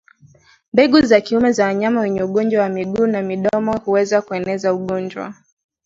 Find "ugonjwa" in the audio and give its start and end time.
2.23-2.63, 4.73-5.33